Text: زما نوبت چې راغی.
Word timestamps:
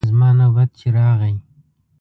زما 0.09 0.29
نوبت 0.39 0.69
چې 0.79 0.87
راغی. 0.97 1.35